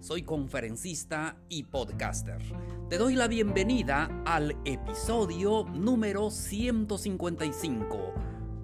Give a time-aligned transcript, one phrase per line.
[0.00, 2.40] soy conferencista y podcaster.
[2.88, 8.14] Te doy la bienvenida al episodio número 155.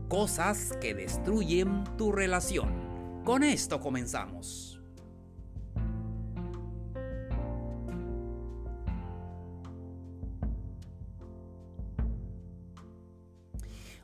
[0.09, 3.23] Cosas que destruyen tu relación.
[3.25, 4.76] Con esto comenzamos.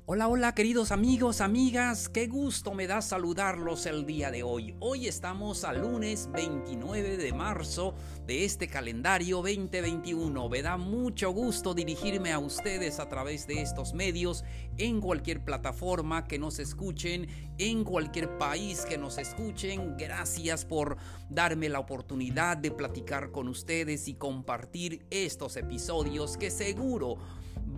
[0.05, 4.75] Hola, hola queridos amigos, amigas, qué gusto me da saludarlos el día de hoy.
[4.81, 7.95] Hoy estamos al lunes 29 de marzo
[8.27, 10.49] de este calendario 2021.
[10.49, 14.43] Me da mucho gusto dirigirme a ustedes a través de estos medios,
[14.77, 19.97] en cualquier plataforma que nos escuchen, en cualquier país que nos escuchen.
[19.97, 20.97] Gracias por
[21.31, 27.19] darme la oportunidad de platicar con ustedes y compartir estos episodios que seguro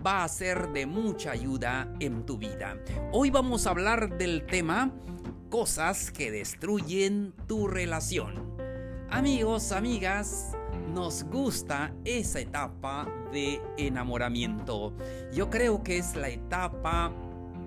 [0.05, 2.77] va a ser de mucha ayuda en tu vida.
[3.11, 4.91] Hoy vamos a hablar del tema
[5.49, 8.55] cosas que destruyen tu relación.
[9.09, 10.51] Amigos, amigas,
[10.93, 14.93] nos gusta esa etapa de enamoramiento.
[15.33, 17.13] Yo creo que es la etapa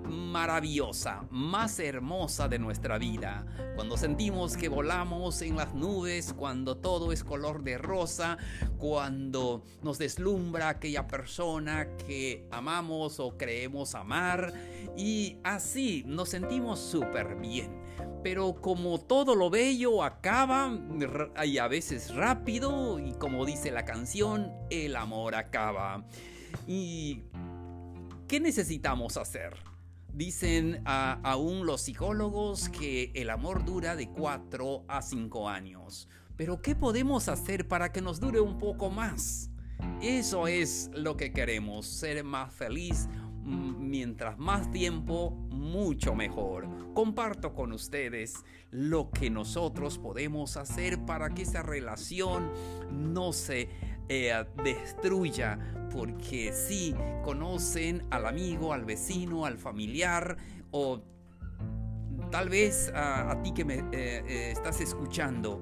[0.09, 3.45] maravillosa, más hermosa de nuestra vida.
[3.75, 8.37] Cuando sentimos que volamos en las nubes, cuando todo es color de rosa,
[8.77, 14.53] cuando nos deslumbra aquella persona que amamos o creemos amar
[14.97, 17.79] y así nos sentimos súper bien.
[18.23, 20.77] Pero como todo lo bello acaba
[21.45, 26.05] y a veces rápido y como dice la canción, el amor acaba.
[26.67, 27.23] ¿Y
[28.27, 29.68] qué necesitamos hacer?
[30.19, 36.09] Dicen aún los psicólogos que el amor dura de 4 a 5 años.
[36.35, 39.49] Pero ¿qué podemos hacer para que nos dure un poco más?
[40.01, 43.07] Eso es lo que queremos, ser más feliz.
[43.45, 46.67] Mientras más tiempo, mucho mejor.
[46.93, 52.51] Comparto con ustedes lo que nosotros podemos hacer para que esa relación
[52.91, 53.69] no se
[54.11, 54.33] eh,
[54.63, 55.59] destruya,
[55.91, 60.35] porque si conocen al amigo, al vecino, al familiar
[60.71, 61.03] o
[62.31, 65.61] tal vez a, ti que me eh, eh, estás escuchando,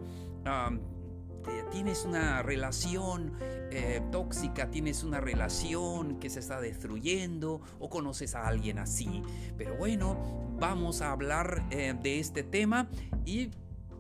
[1.72, 3.34] tienes una relación
[4.14, 9.24] tóxica, tienes una relación que se está destruyendo o conoces a alguien así.
[9.58, 12.88] Pero bueno, vamos a hablar de este tema
[13.26, 13.52] y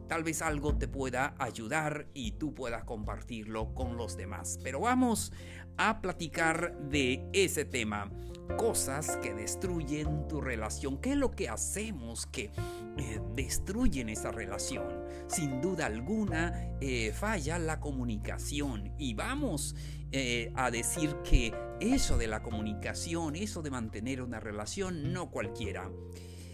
[0.08, 4.60] Tal vez algo te pueda ayudar y tú puedas compartirlo con los demás.
[4.64, 5.34] Pero vamos
[5.78, 8.12] a platicar de ese tema.
[8.58, 11.00] Cosas que destruyen tu relación.
[11.00, 12.52] ¿Qué es lo que hacemos que
[12.98, 15.04] eh, destruyen esa relación?
[15.28, 18.94] Sin duda alguna eh, falla la comunicación.
[18.98, 19.76] Y vamos
[20.12, 25.92] eh, a decir que eso de la comunicación, eso de mantener una relación, no cualquiera.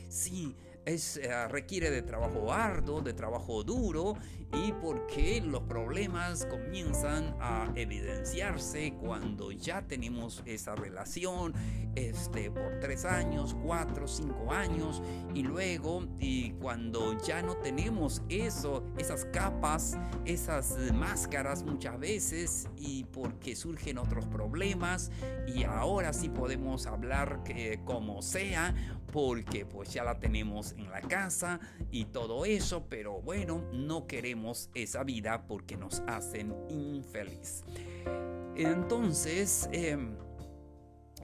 [0.09, 0.55] Sí,
[0.85, 4.17] es, eh, requiere de trabajo arduo, de trabajo duro
[4.53, 11.53] y porque los problemas comienzan a evidenciarse cuando ya tenemos esa relación
[11.95, 15.01] este, por tres años, cuatro, cinco años
[15.33, 23.05] y luego y cuando ya no tenemos eso, esas capas, esas máscaras muchas veces y
[23.05, 25.11] porque surgen otros problemas
[25.47, 28.73] y ahora sí podemos hablar que como sea
[29.13, 31.59] porque pues ya la tenemos en la casa
[31.91, 37.63] y todo eso, pero bueno, no queremos esa vida porque nos hacen infeliz.
[38.55, 40.17] Entonces, em,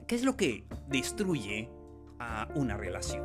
[0.06, 1.68] ¿qué es lo que destruye
[2.20, 3.24] a una relación?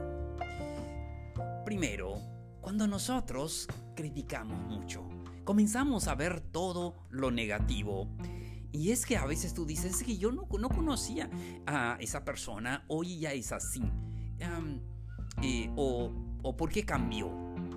[1.64, 2.16] Primero,
[2.60, 5.08] cuando nosotros criticamos mucho,
[5.44, 8.08] comenzamos a ver todo lo negativo.
[8.72, 11.30] Y es que a veces tú dices que yo no, no conocía
[11.68, 13.84] a esa persona, hoy ya es así.
[15.42, 16.12] Eh, o,
[16.44, 17.32] o por qué cambió.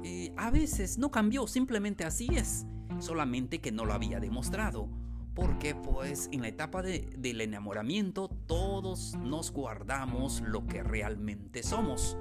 [0.05, 2.66] Eh, a veces no cambió, simplemente así es,
[2.99, 4.88] solamente que no lo había demostrado.
[5.34, 12.16] Porque pues en la etapa del enamoramiento todos nos guardamos lo que realmente somos,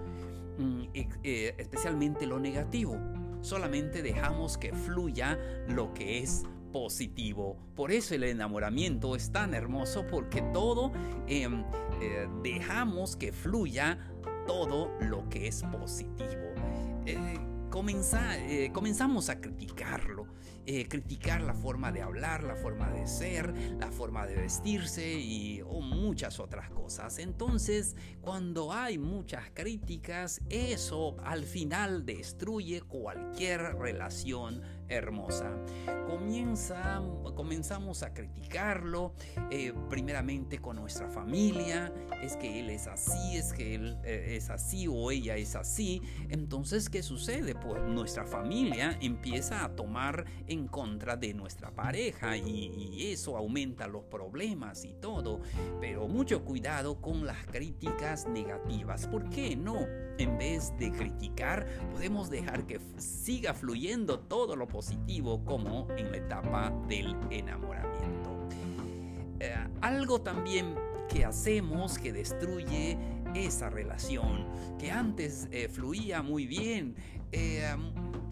[0.59, 2.97] mm, eh, especialmente lo negativo.
[3.41, 7.57] Solamente dejamos que fluya lo que es positivo.
[7.75, 10.91] Por eso el enamoramiento es tan hermoso porque todo
[12.01, 13.97] em, dejamos que fluya
[14.47, 16.53] todo lo que es positivo.
[17.05, 17.37] Eh,
[17.69, 20.25] eh, comenzamos a criticarlo,
[20.65, 25.61] eh, criticar la forma de hablar, la forma de ser, la forma de vestirse y
[25.63, 27.19] muchas otras cosas.
[27.19, 35.51] Entonces, cuando hay muchas críticas, eso al final destruye cualquier relación hermosa.
[36.07, 37.01] Comienza,
[37.35, 39.13] comenzamos a criticarlo,
[39.51, 44.49] eh, primeramente con nuestra familia, es que él es así, es que él eh, es
[44.49, 46.01] así o ella es así.
[46.29, 47.55] Entonces, ¿qué sucede?
[47.55, 54.03] Pues nuestra familia empieza a tomar en contra de nuestra pareja y, eso aumenta los
[54.05, 55.41] problemas y todo.
[55.79, 59.07] Pero mucho cuidado con las críticas negativas.
[59.07, 59.85] ¿Por qué no?
[60.17, 66.17] En vez de criticar, podemos dejar que siga fluyendo todo lo positivo como en la
[66.17, 68.47] etapa del enamoramiento.
[69.39, 70.75] Eh, algo también
[71.09, 72.95] que hacemos que destruye
[73.33, 74.45] esa relación
[74.77, 76.95] que antes eh, fluía muy bien,
[77.31, 77.75] eh,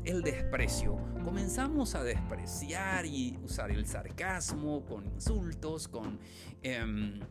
[0.04, 1.00] el desprecio.
[1.24, 6.20] Comenzamos a despreciar y usar el sarcasmo con insultos, con
[6.62, 7.22] em,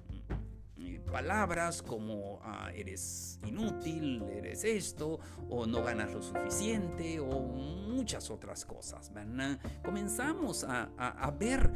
[1.11, 8.65] palabras como ah, eres inútil, eres esto, o no ganas lo suficiente, o muchas otras
[8.65, 9.11] cosas.
[9.85, 11.71] Comenzamos a, ver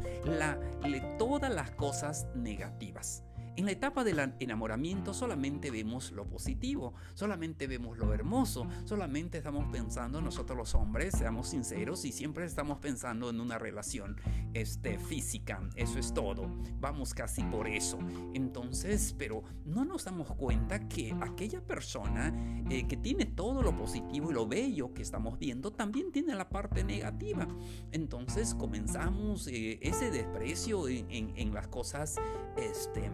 [1.17, 3.23] todas las cosas negativas.
[3.59, 9.65] En la etapa del enamoramiento solamente vemos lo positivo, solamente vemos lo hermoso, solamente estamos
[9.69, 14.15] pensando nosotros los hombres, seamos sinceros, y siempre estamos pensando en una relación
[14.53, 17.99] este, física, eso es todo, vamos casi por eso.
[18.33, 22.33] Entonces, pero no nos damos cuenta que aquella persona
[22.69, 26.47] eh, que tiene todo lo positivo y lo bello que estamos viendo, también tiene la
[26.47, 27.45] parte negativa.
[27.91, 32.15] Entonces comenzamos eh, ese desprecio en, en las cosas,
[32.55, 33.11] este,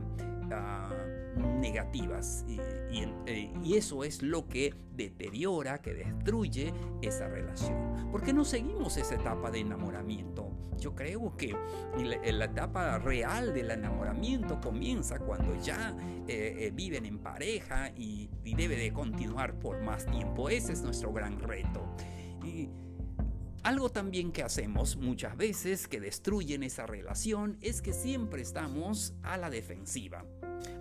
[0.52, 0.90] Ah,
[1.60, 8.10] negativas eh, y, eso es lo que deteriora, que destruye esa relación.
[8.12, 10.52] ¿Por qué no seguimos esa etapa de enamoramiento?
[10.80, 11.56] Yo creo que
[11.98, 15.96] la, etapa real del enamoramiento comienza cuando ya
[16.28, 20.50] eh, eh, viven en pareja y, debe de continuar por más tiempo.
[20.50, 21.96] Ese es nuestro gran reto.
[23.66, 29.38] Algo también que hacemos muchas veces que destruyen esa relación es que siempre estamos a
[29.38, 30.24] la defensiva.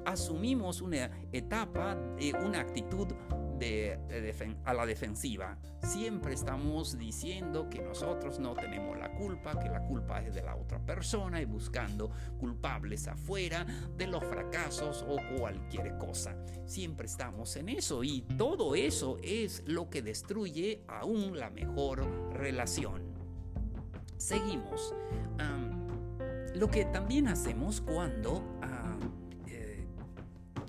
[0.05, 3.09] Asumimos una etapa, de una actitud
[4.65, 5.59] a la defensiva.
[5.83, 10.57] Siempre estamos diciendo que nosotros no tenemos la culpa, que la culpa es de la
[10.57, 13.67] otra persona y buscando culpables afuera
[13.97, 16.37] de los fracasos o cualquier cosa.
[16.67, 23.03] Siempre estamos en eso y todo eso es lo que destruye aún la mejor relación.
[24.17, 24.95] Seguimos.
[26.55, 28.43] lo que también hacemos cuando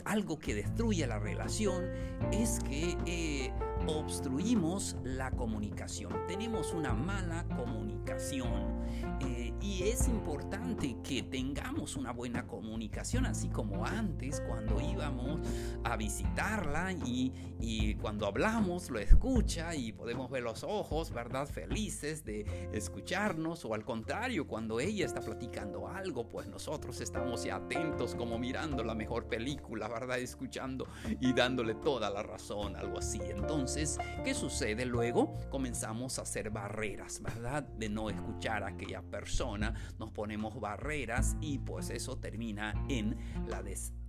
[0.06, 1.86] algo que destruye la relación
[2.31, 3.52] es que eh,
[3.88, 6.13] obstruimos la comunicación.
[6.28, 8.75] Tenemos una mala comunicación
[9.22, 15.40] eh, y es importante que tengamos una buena comunicación, así como antes cuando íbamos
[15.84, 21.48] a visitarla y, y cuando hablamos lo escucha y podemos ver los ojos, ¿verdad?
[21.48, 27.56] Felices de escucharnos o al contrario, cuando ella está platicando algo, pues nosotros estamos ya
[27.56, 30.20] atentos como mirando la mejor película, ¿verdad?
[30.20, 30.88] Escuchando
[31.20, 33.20] y dándole toda la razón, algo así.
[33.24, 35.34] Entonces, ¿qué sucede luego?
[35.50, 37.64] Comenzamos a hacer barreras, ¿verdad?
[37.64, 43.17] De no escuchar a aquella persona, nos ponemos barreras y pues eso termina en
[43.48, 43.63] la,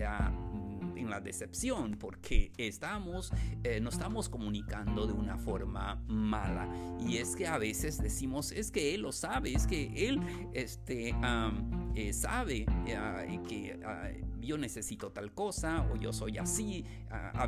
[0.06, 0.32] ah,
[0.96, 3.32] en la decepción porque estamos,
[3.64, 6.68] eh, nos estamos comunicando de una forma mala.
[7.00, 10.20] Y es que a veces decimos, es que él lo sabe, es que él
[10.52, 11.14] este,
[11.94, 16.84] eh, sabe eh, que ah, yo necesito tal cosa o yo soy así.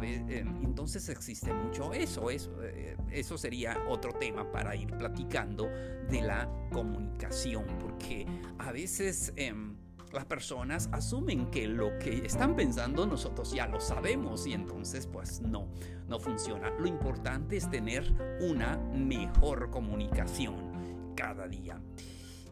[0.03, 2.51] Eh, entonces existe mucho eso, eso.
[2.63, 8.27] Eh, eso sería otro tema para ir platicando de la comunicación, porque
[8.59, 9.33] a veces...
[9.37, 9.77] Em,
[10.13, 15.43] las personas asumen que lo que están pensando nosotros ya lo sabemos y entonces pues
[15.43, 15.69] no,
[16.09, 16.71] no funciona.
[16.71, 21.81] Lo importante es tener una mejor comunicación cada día.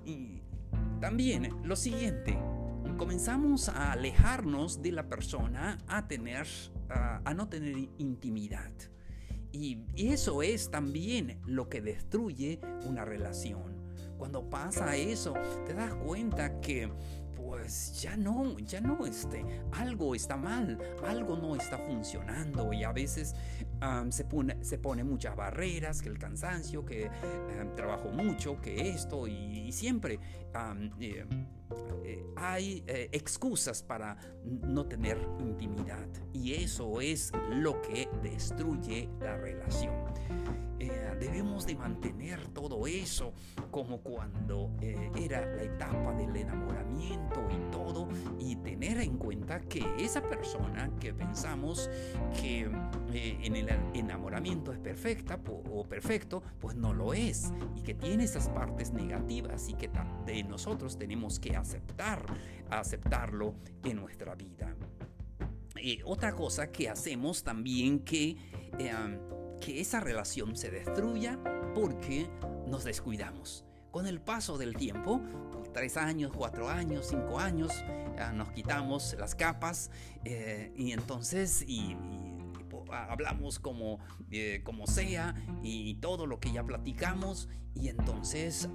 [0.04, 0.42] Y
[1.00, 2.38] también lo siguiente,
[2.96, 6.46] comenzamos a alejarnos de la persona, a tener,
[6.88, 8.72] a, no tener intimidad.
[9.52, 13.76] Y, eso es también lo que destruye una relación.
[14.16, 15.34] Cuando pasa eso,
[15.66, 16.90] te das cuenta que
[17.58, 22.92] pues ya no, ya no, este, algo está mal, algo no está funcionando y a
[22.92, 23.34] veces
[24.10, 27.10] se, pone, se pone muchas barreras, que el cansancio, que
[27.74, 30.20] trabajo mucho, que esto y, siempre
[31.00, 31.24] eh,
[32.04, 39.38] eh, hay eh, excusas para no tener intimidad y eso es lo que destruye la
[39.38, 39.94] relación.
[41.18, 43.32] Debemos de mantener todo eso
[43.70, 48.08] como cuando eh, era la etapa del enamoramiento y todo
[48.38, 51.90] y tener en cuenta que esa persona que pensamos
[52.40, 52.70] que
[53.12, 55.40] eh, en el enamoramiento es perfecta
[55.72, 59.90] o perfecto, pues no lo es y que tiene esas partes negativas y que
[60.26, 62.24] de nosotros tenemos que aceptar,
[62.70, 63.54] aceptarlo
[63.84, 64.74] en nuestra vida.
[65.80, 68.36] Y otra cosa que hacemos también que
[69.60, 71.38] que esa relación se destruya
[71.74, 72.28] porque
[72.66, 73.64] nos descuidamos.
[73.90, 75.20] Con el paso del tiempo,
[75.72, 77.70] tres años, cuatro años, cinco años,
[78.34, 79.90] nos quitamos las capas
[80.24, 81.96] eh, y entonces y
[82.92, 83.98] hablamos como,
[84.30, 87.48] eh, como sea y todo lo que ya platicamos
[87.80, 88.70] y entonces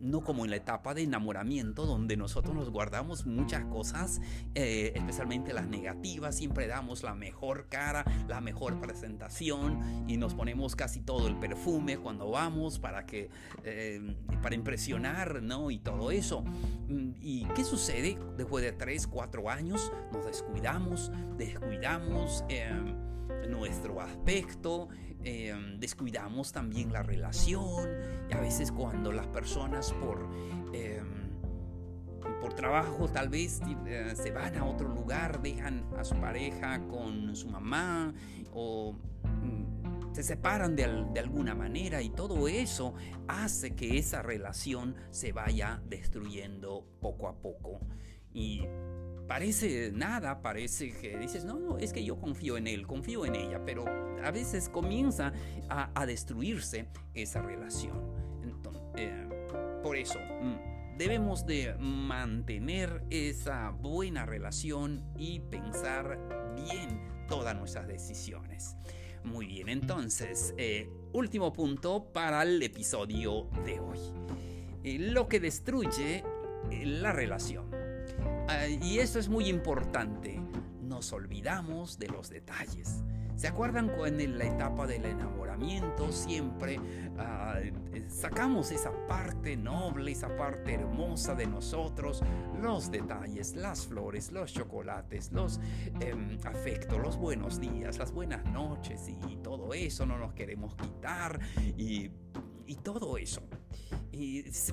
[0.00, 4.20] no como en la etapa de enamoramiento donde nosotros nos guardamos muchas cosas,
[4.54, 10.76] eh, especialmente las negativas, siempre damos la mejor cara, la mejor presentación y nos ponemos
[10.76, 13.28] casi todo el perfume cuando vamos para que
[13.64, 15.70] eh, para impresionar, ¿no?
[15.70, 16.42] Y todo eso.
[16.42, 19.92] Mm, ¿Y qué sucede después de 3, 4 años?
[20.12, 22.44] Nos descuidamos, descuidamos.
[22.48, 23.08] Em,
[23.48, 24.88] nuestro aspecto,
[25.24, 27.88] em, descuidamos también la relación
[28.28, 30.28] y a veces cuando las personas por,
[30.72, 31.30] em,
[32.40, 37.34] por trabajo tal vez eh, se van a otro lugar, dejan a su pareja con
[37.34, 38.14] su mamá
[38.52, 42.94] o mm, se separan de, de, alguna manera y todo eso
[43.28, 47.80] hace que esa relación se vaya destruyendo poco a poco.
[48.32, 48.62] Y
[49.28, 53.36] parece nada, parece que dices, no, no, es que yo confío en él, confío en
[53.36, 53.84] ella, pero
[54.24, 55.32] a veces comienza
[55.68, 58.02] a, destruirse esa relación.
[58.42, 59.28] Entonces, eh,
[59.82, 66.18] por eso, mm, debemos de mantener esa buena relación y pensar
[66.56, 68.76] bien todas nuestras decisiones.
[69.24, 73.98] Muy bien, entonces, eh, último punto para el episodio de hoy.
[74.84, 76.24] Eh, lo que destruye
[76.70, 77.77] la relación.
[78.50, 80.40] Ah, y esto es muy importante.
[80.80, 83.04] Nos olvidamos de los detalles.
[83.36, 86.80] ¿Se acuerdan cuando en la etapa del enamoramiento siempre
[87.18, 92.22] ah, eh, sacamos esa parte noble, esa parte hermosa de nosotros?
[92.62, 95.60] Los detalles, las flores, los chocolates, los
[96.00, 101.38] em, afectos, los buenos días, las buenas noches y todo eso no nos queremos quitar
[101.76, 102.10] y,
[102.66, 103.42] y todo eso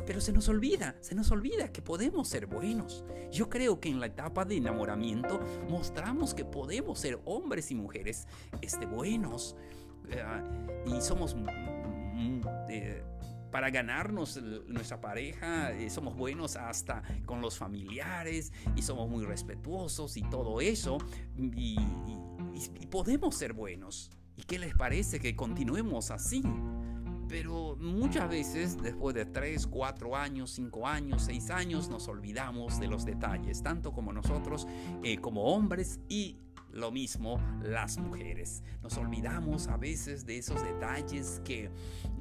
[0.06, 3.04] pero se nos olvida, se nos olvida que podemos ser buenos.
[3.32, 8.28] Yo creo que en la etapa de enamoramiento mostramos que podemos ser hombres y mujeres
[8.62, 9.56] este, buenos
[10.10, 10.24] eh,
[10.86, 11.36] y somos
[12.70, 13.04] eh,
[13.52, 20.18] para ganarnos nuestra pareja, eh, somos buenos hasta con los familiares y somos muy respetuosos
[20.18, 20.98] y todo eso
[21.38, 21.78] y
[22.90, 24.12] podemos ser buenos.
[24.38, 26.44] ¿Y qué les parece que continuemos así?
[27.38, 32.88] Pero muchas veces, después de 3, 4 años, 5 años, 6 años, nos olvidamos de
[32.88, 34.66] los detalles, tanto como nosotros,
[35.04, 36.38] eh, como hombres y
[36.72, 38.64] lo mismo las mujeres.
[38.82, 41.70] Nos olvidamos a veces de esos detalles que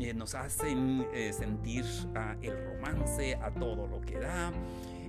[0.00, 1.84] eh, nos hacen eh, sentir
[2.16, 4.52] ah, el romance a todo lo que da.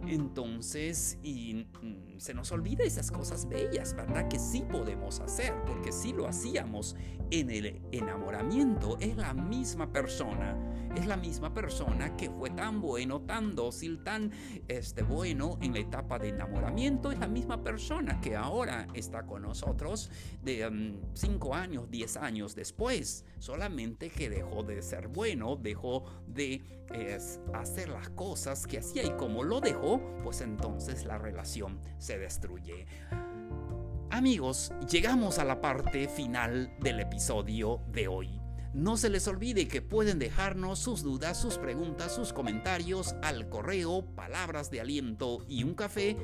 [0.07, 4.27] Entonces, y mm, se nos olvida esas cosas bellas, ¿verdad?
[4.27, 6.95] Que sí podemos hacer, porque si lo hacíamos
[7.31, 10.57] en el enamoramiento, es la misma persona,
[10.95, 14.31] es la misma persona que fue tan bueno, tan dócil, tan
[14.67, 19.41] este, bueno en la etapa de enamoramiento, es la misma persona que ahora está con
[19.41, 20.09] nosotros
[20.43, 26.61] de 5 mm, años, 10 años después, solamente que dejó de ser bueno, dejó de
[27.53, 32.85] hacer las cosas que hacía y como lo dejó, pues entonces la relación se destruye.
[34.11, 38.39] Amigos, llegamos a la parte final del episodio de hoy.
[38.73, 44.05] No se les olvide que pueden dejarnos sus dudas, sus preguntas, sus comentarios al correo
[44.15, 44.69] palabras
[45.47, 46.15] y un café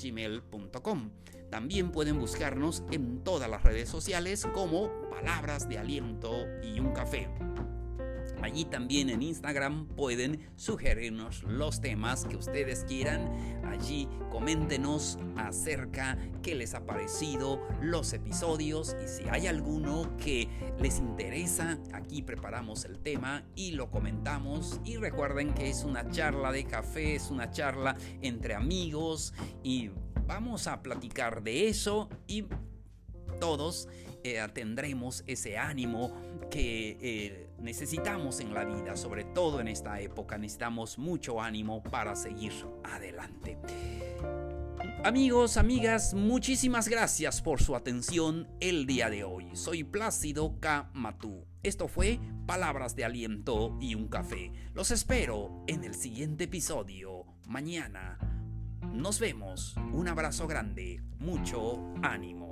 [0.00, 1.10] gmail.com.
[1.50, 7.28] También pueden buscarnos en todas las redes sociales como palabras de aliento y un café.
[8.42, 13.30] Allí también en Instagram pueden sugerirnos los temas que ustedes quieran.
[13.64, 20.98] Allí coméntenos acerca qué les ha parecido los episodios y si hay alguno que les
[20.98, 24.80] interesa, aquí preparamos el tema y lo comentamos.
[24.84, 29.90] Y recuerden que es una charla de café, es una charla entre amigos y
[30.26, 32.44] vamos a platicar de eso y
[33.40, 33.88] todos
[34.24, 36.12] eh, tendremos ese ánimo
[36.50, 42.16] que eh, necesitamos en la vida, sobre todo en esta época, necesitamos mucho ánimo para
[42.16, 42.52] seguir
[42.84, 43.58] adelante.
[45.04, 49.48] Amigos, amigas, muchísimas gracias por su atención el día de hoy.
[49.54, 50.90] Soy Plácido K.
[50.92, 51.46] Matú.
[51.62, 54.52] Esto fue Palabras de Aliento y un Café.
[54.74, 58.18] Los espero en el siguiente episodio mañana.
[58.92, 59.76] Nos vemos.
[59.92, 61.02] Un abrazo grande.
[61.18, 62.47] Mucho ánimo.